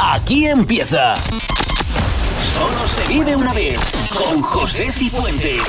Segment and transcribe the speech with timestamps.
[0.00, 1.14] Aquí empieza.
[2.40, 3.80] Solo se vive una vez
[4.14, 5.62] con José Cifuentes.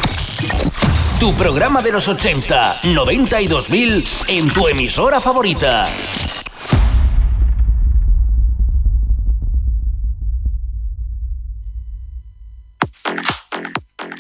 [1.20, 5.88] Tu programa de los 80, 90 y 2000 en tu emisora favorita.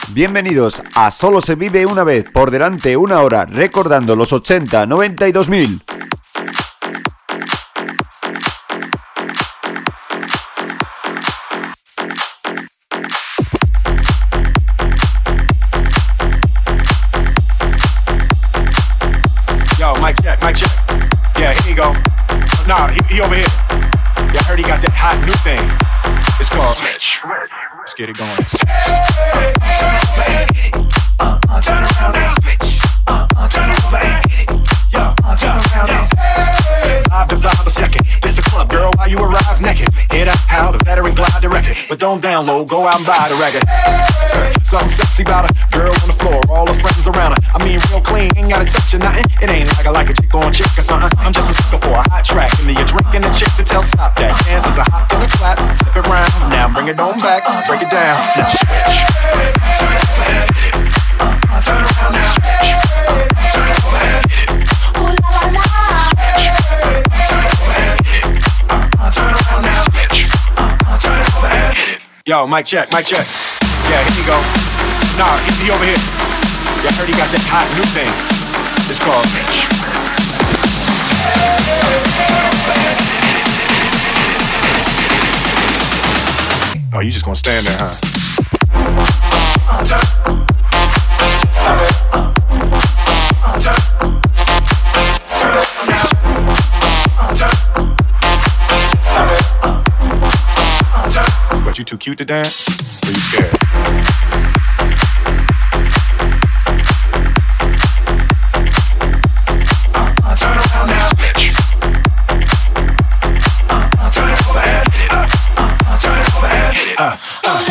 [0.10, 5.28] Bienvenidos a Solo se vive una vez, por delante una hora, recordando los 80, 90
[5.28, 5.82] y 2000.
[22.80, 23.44] Nah, he, he over here.
[24.32, 25.60] Yeah, I heard he got that hot new thing.
[26.40, 27.20] It's called Switch.
[27.76, 28.32] Let's get it going.
[28.40, 30.72] Turn over and it.
[31.20, 32.80] Uh, uh, turn around and switch.
[33.04, 34.64] Uh, uh, turn over and hit it.
[34.96, 36.08] Yeah, uh, turn around and
[37.12, 37.59] Five to five
[39.00, 39.88] Why you arrive naked?
[40.12, 40.36] Hit that?
[40.52, 41.72] How the veteran glide the record.
[41.88, 43.64] But don't download, go out and buy the record.
[44.68, 45.56] Something sexy about her.
[45.72, 47.42] Girl on the floor, all her friends around her.
[47.56, 49.24] I mean, real clean, ain't gotta touch or nothing.
[49.40, 51.08] It ain't like I like a chick on chick or something.
[51.16, 52.52] I'm just a sucker for a hot track.
[52.60, 54.36] And you're drinking a chick to tell stop that.
[54.44, 55.64] Dance is a hot to the clap.
[55.80, 56.28] Flip it round.
[56.52, 57.48] Now bring it on back.
[57.72, 58.20] Break it down.
[58.36, 59.00] Now switch.
[61.24, 62.49] Uh, turn around now.
[72.30, 73.26] Yo, mic check, mic check.
[73.90, 74.38] Yeah, here you go.
[75.18, 75.98] Nah, he, over here.
[76.84, 78.06] Yeah, I heard he got that hot new thing.
[78.86, 79.66] It's called Switch.
[86.94, 89.29] Oh, you just gonna stand there, huh?
[102.10, 102.68] Cute to dance?
[103.06, 103.54] Or you scared?
[109.94, 110.36] Uh-uh.
[110.36, 111.54] Turn around now, bitch.
[113.70, 114.10] Uh-uh.
[114.10, 115.12] Turn it over and hit it.
[115.12, 116.00] Uh-uh.
[116.00, 117.00] Turn it over and hit it.
[117.00, 117.70] Uh, uh.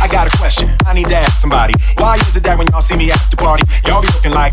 [0.00, 0.70] I got a question.
[0.86, 1.74] I need to ask somebody.
[1.98, 4.52] Why is it that when y'all see me at the party, y'all be looking like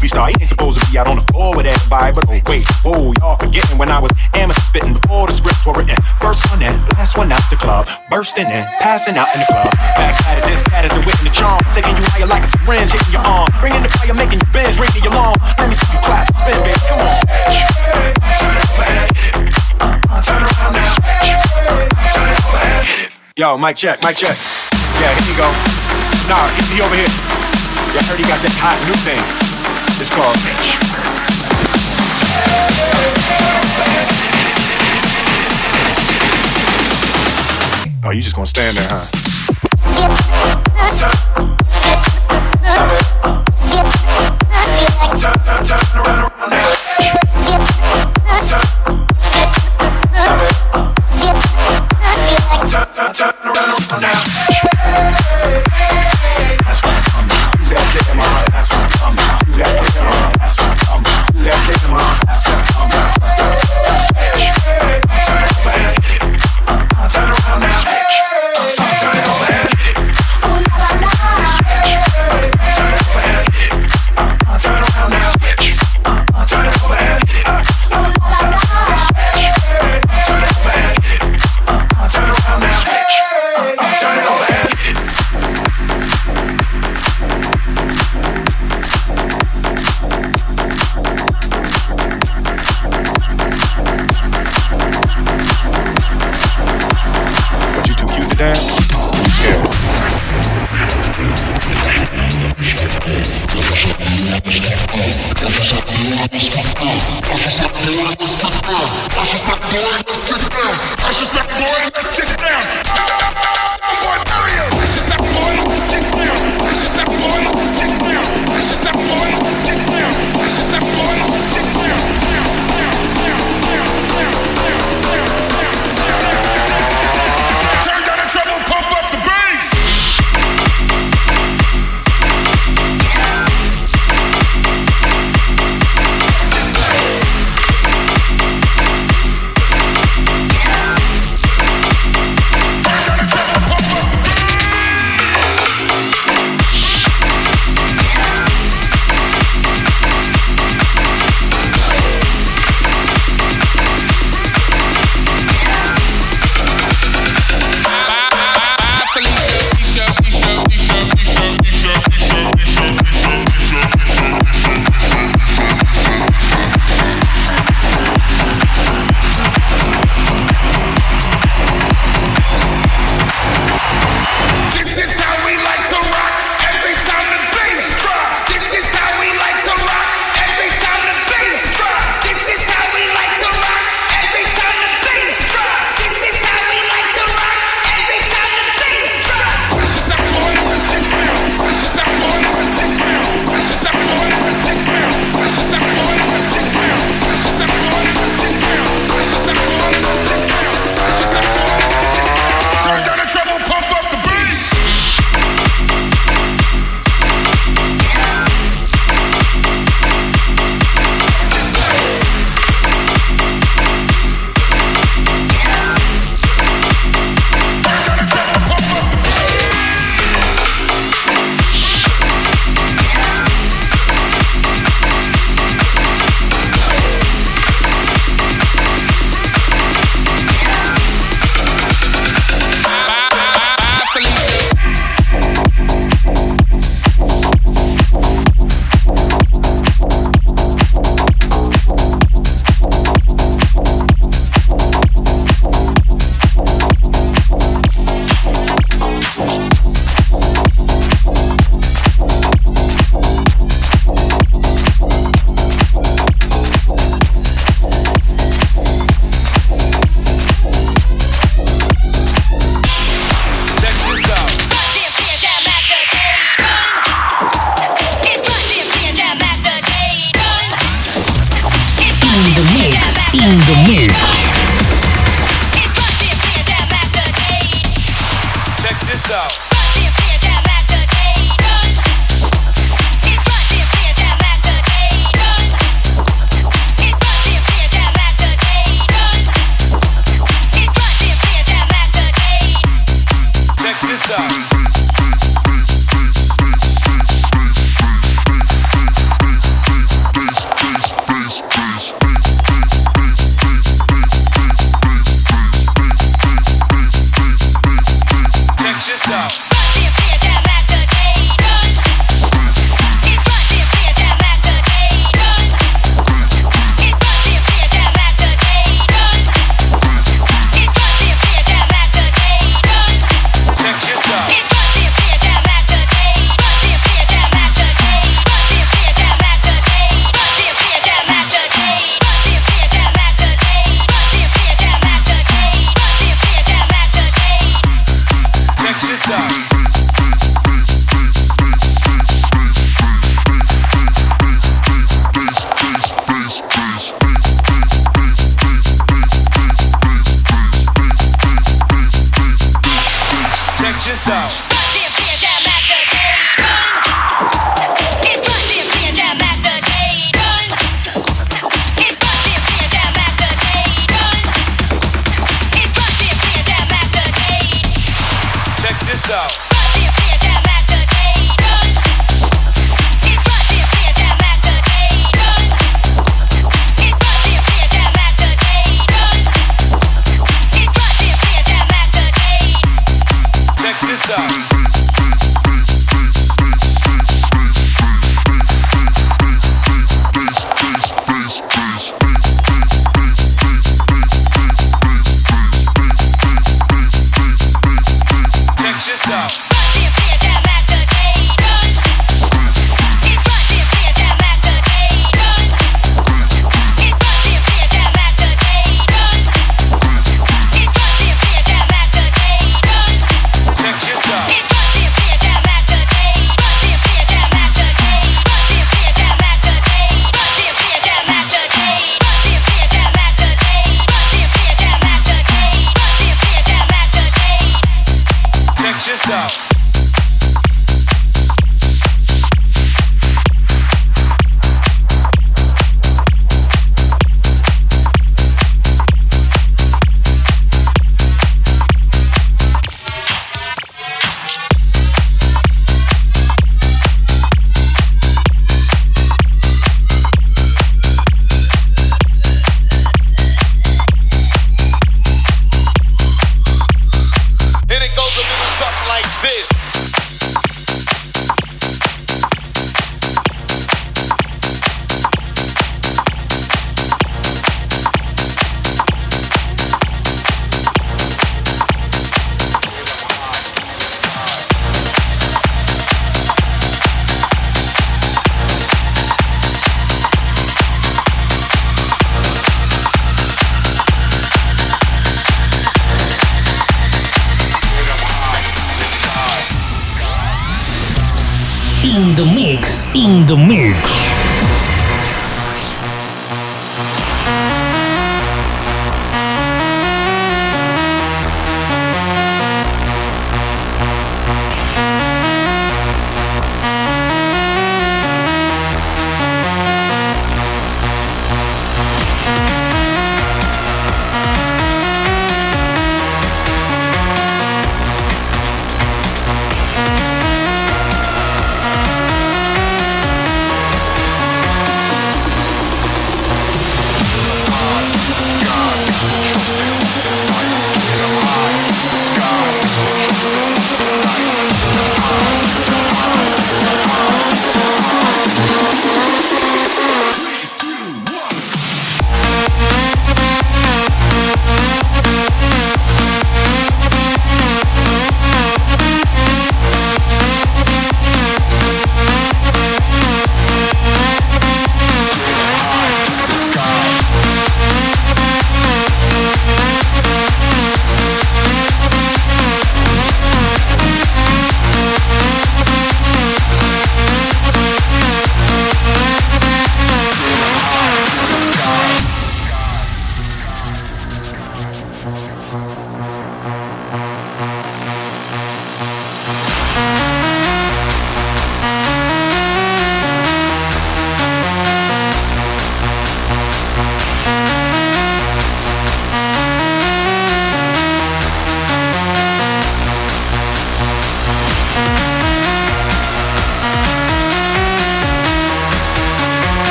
[0.00, 0.26] ooh, he a star?
[0.28, 2.12] He ain't supposed to be out on the floor with everybody.
[2.12, 5.74] But oh wait, whoa, y'all forgetting when I was amateur spitting before the scripts were
[5.74, 5.96] written.
[6.20, 9.70] First one in, last one out the club, bursting in, passing out in the club.
[9.96, 12.44] Back at it, this cat is the wit and the charm, taking you higher like
[12.44, 15.36] a syringe, hitting your arm, bringing the fire, making you binge, ringing your alarm.
[15.58, 17.20] Let me see you clap, spin, baby, come on.
[18.40, 19.54] Turn it it.
[19.80, 20.94] Uh, turn around now.
[22.12, 23.12] Turn it it.
[23.36, 24.36] Yo, mic check, mic check.
[25.00, 25.48] Yeah, here you go.
[26.28, 27.08] Nah, he, over here.
[27.90, 29.49] Yeah, I heard he got that hot new thing.
[38.02, 39.06] Oh, you just gonna stand there, huh?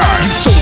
[0.00, 0.57] Movie stars.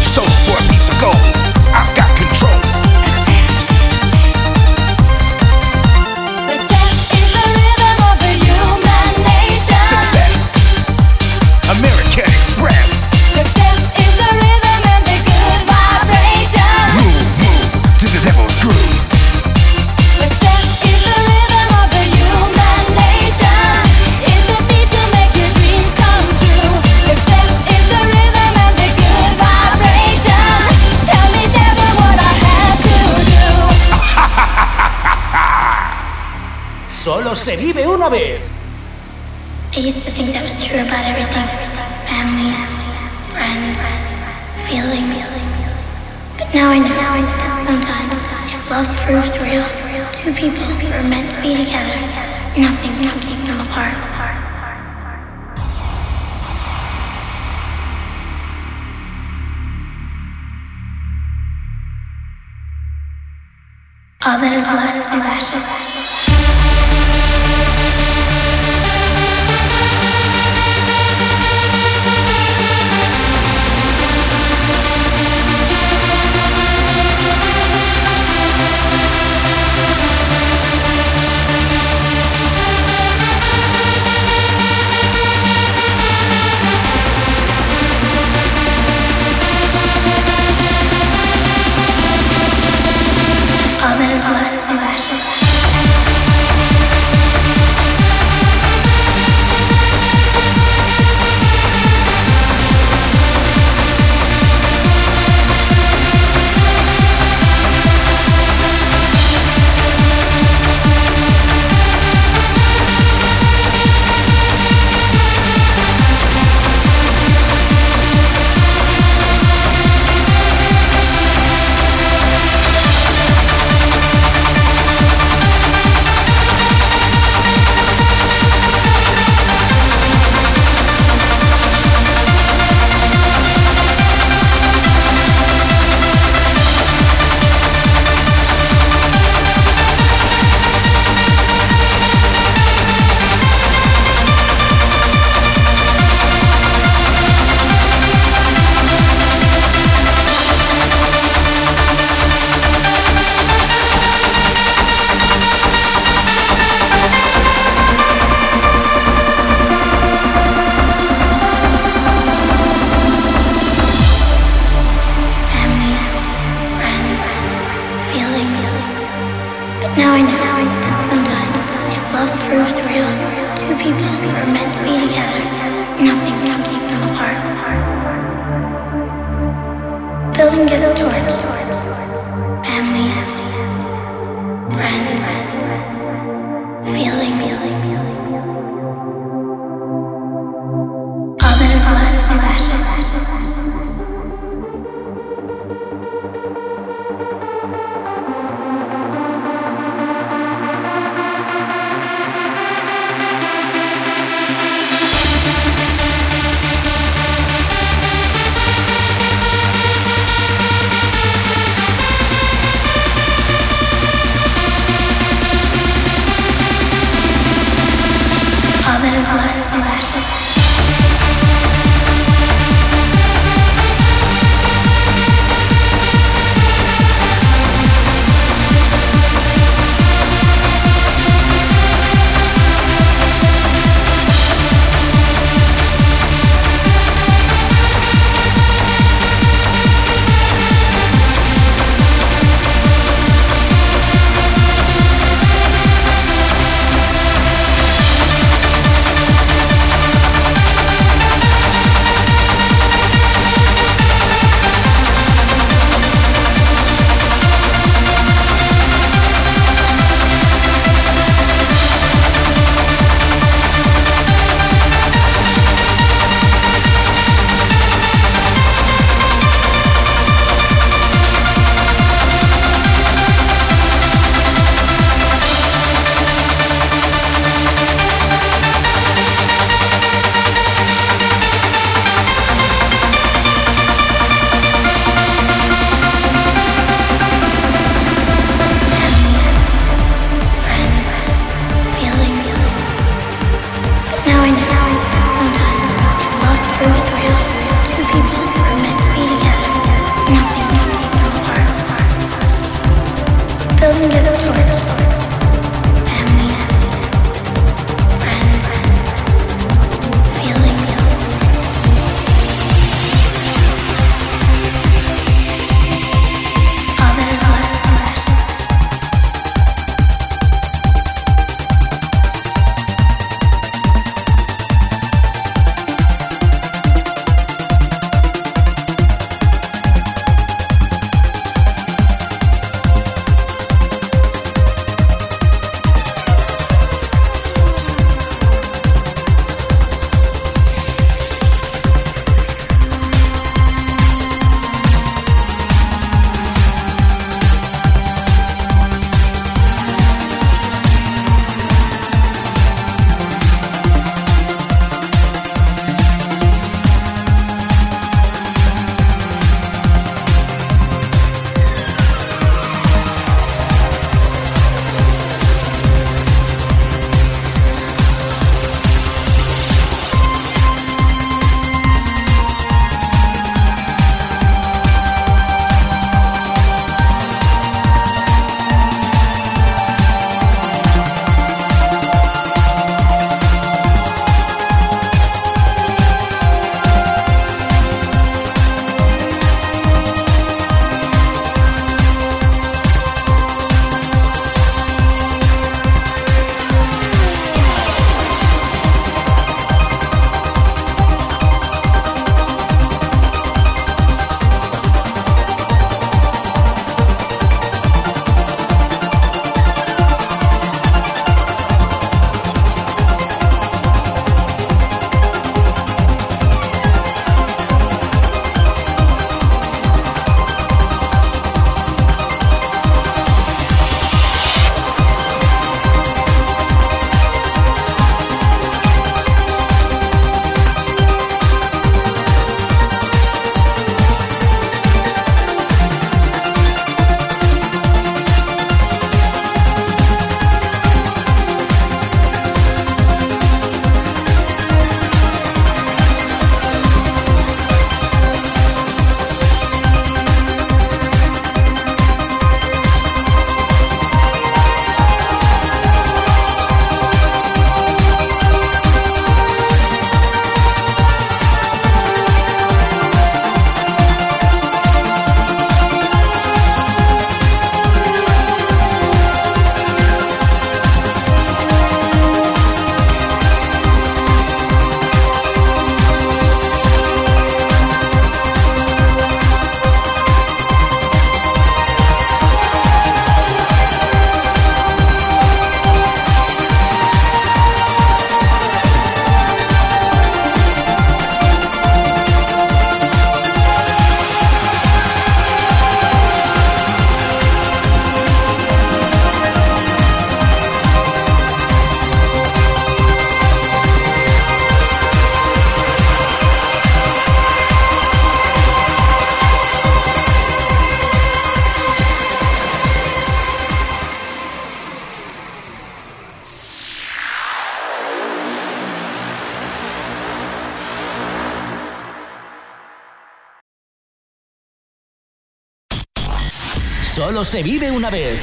[527.56, 528.38] Se vive una vez.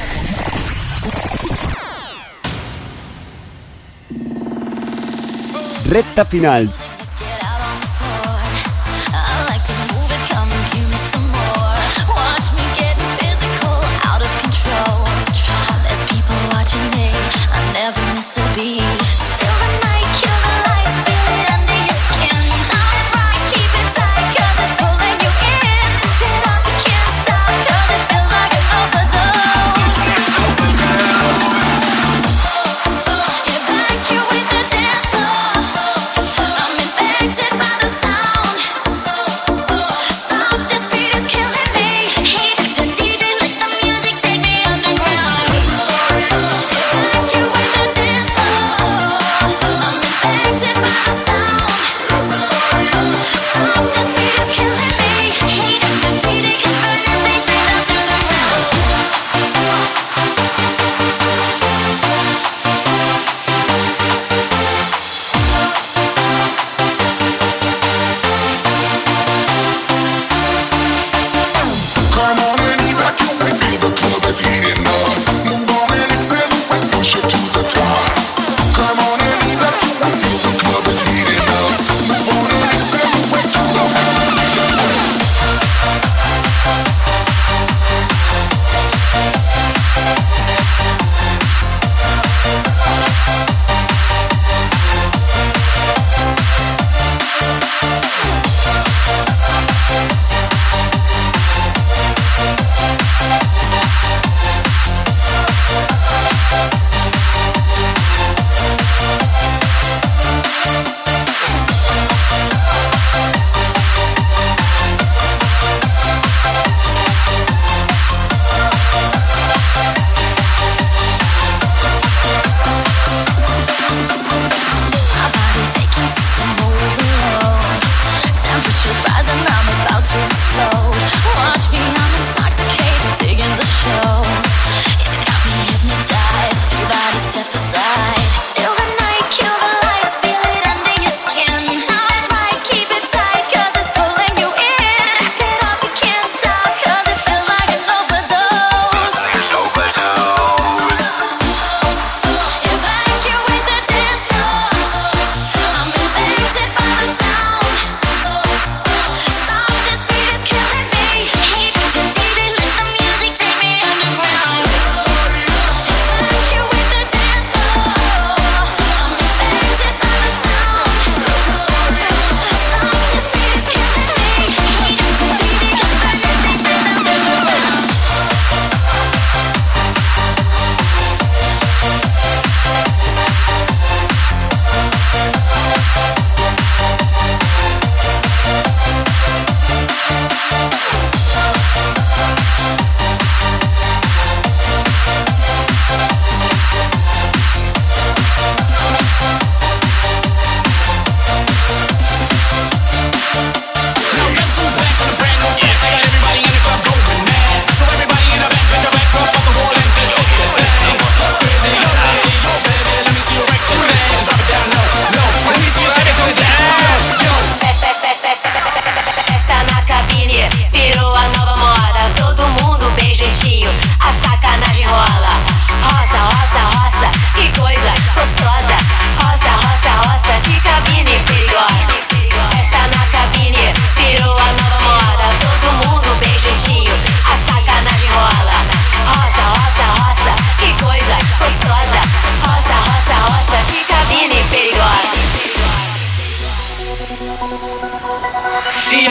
[5.86, 6.68] Recta final.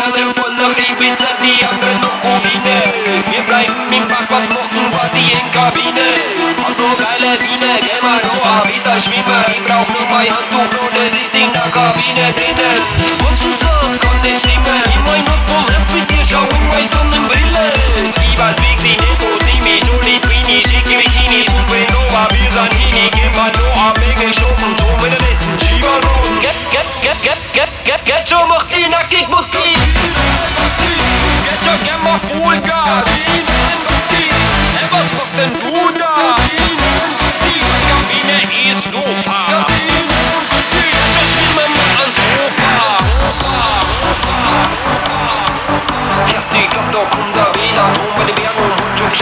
[0.04, 2.76] Hallen voller Lebens an die Ampel noch Ruine.
[3.32, 6.04] Wir bleiben im Parkbad, machen Party in Kabine.
[6.44, 9.48] Und nur geile Biene, geh mal nur ab, ist der Schwimmer.
[9.48, 12.78] Ich brauch nur mein Handtuch, nur das ist in der Kabine drinnen.
[13.24, 14.84] Was du sagst, kann nicht stimmen.
[14.92, 17.64] Ich mein, was voll läuft mit dir, schau in meine Sonnenbrille.
[18.28, 22.28] Ich weiß wirklich nicht, wo die mich, Jolie, Trini, schicke mich hin, ich suche Nova.
[22.28, 24.76] Wir sind hinig, immer nur am Wege, schoben,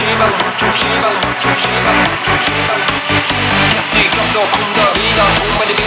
[0.02, 1.22] Çivalı, çok çivalı,
[4.94, 5.84] bir daha bulmadı bir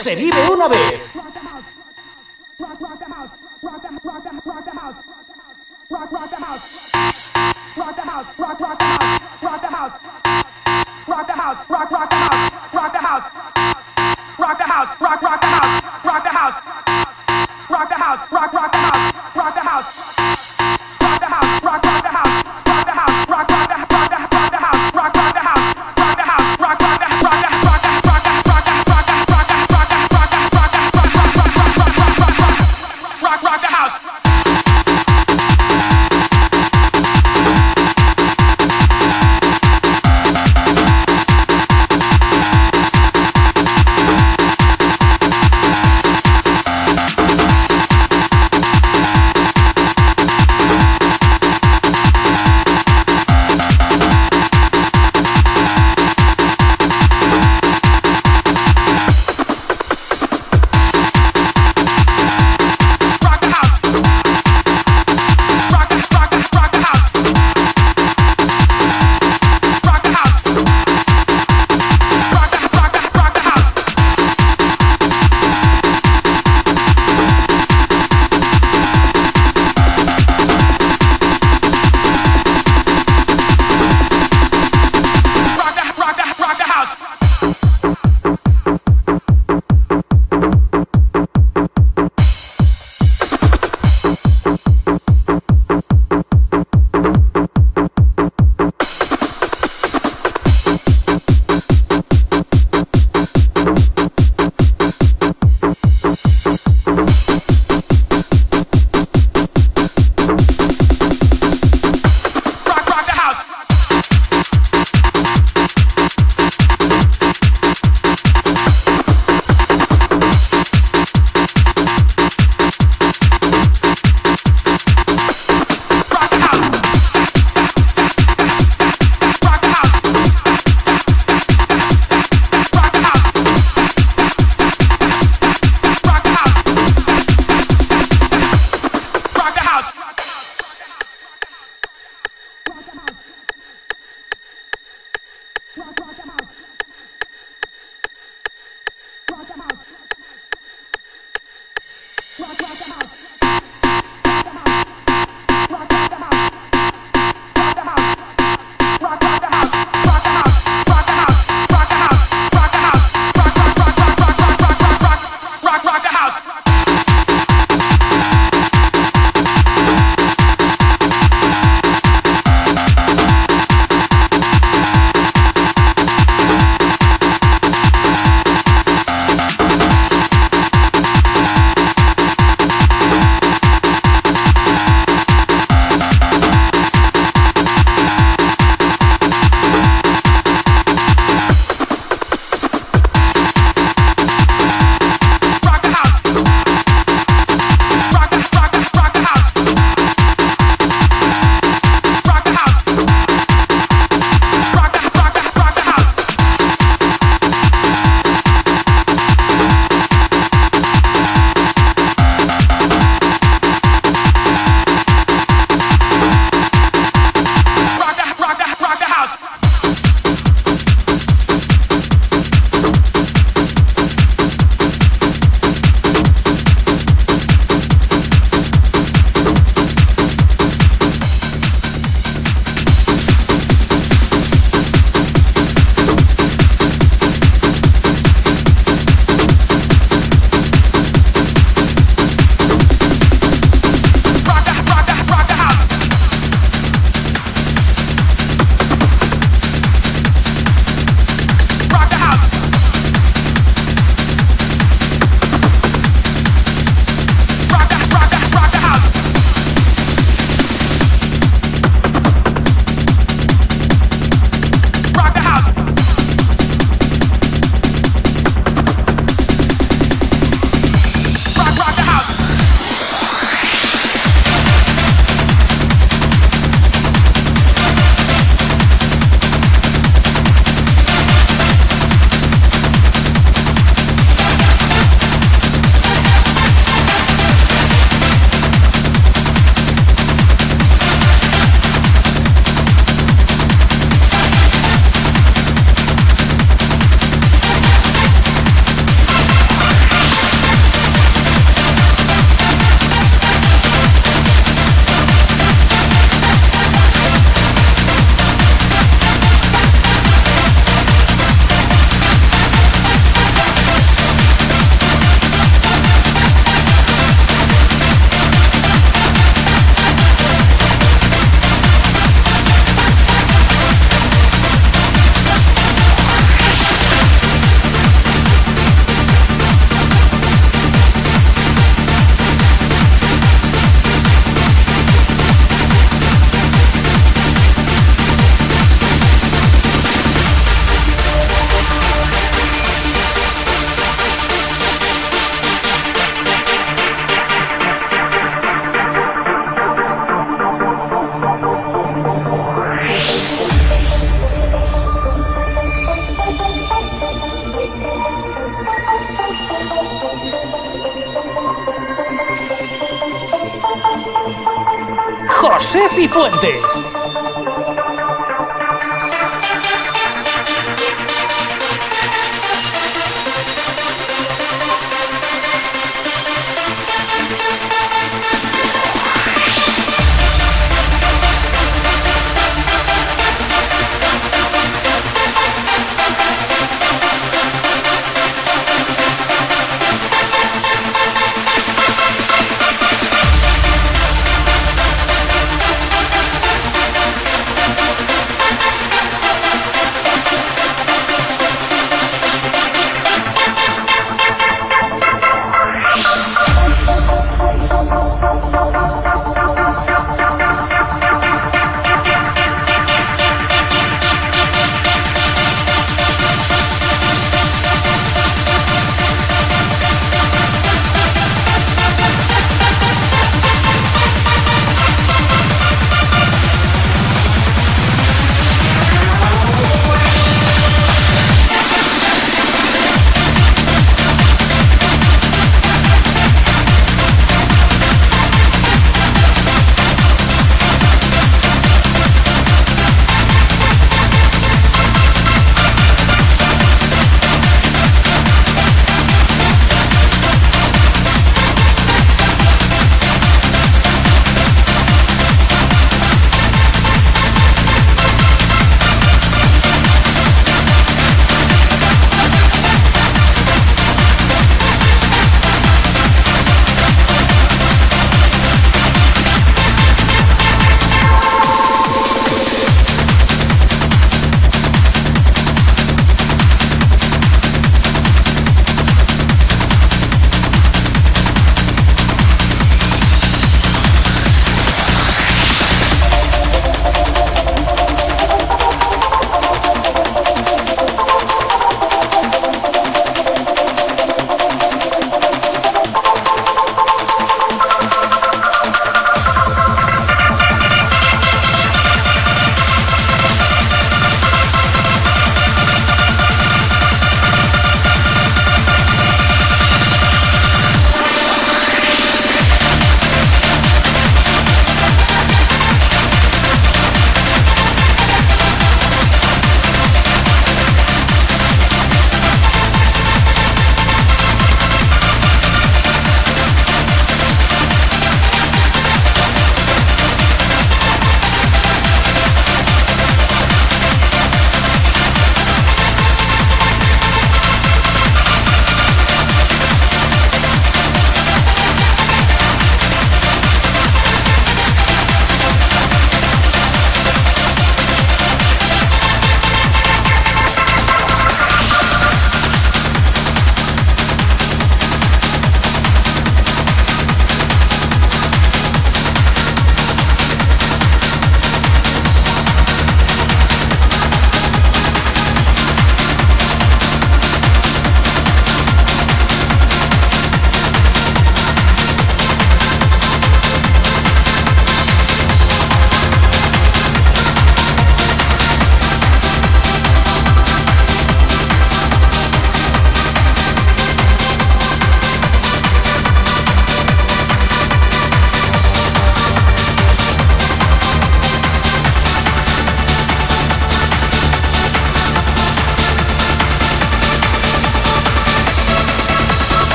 [0.00, 0.29] se.